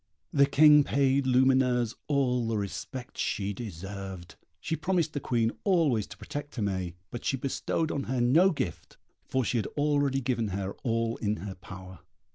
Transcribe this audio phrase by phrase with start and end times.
[0.33, 4.33] The King paid Lumineuse all the respect she deserved.
[4.59, 8.97] She promised the Queen always to protect Aimée, but she bestowed on her no gift,
[9.27, 11.99] for she had already given her all in her power.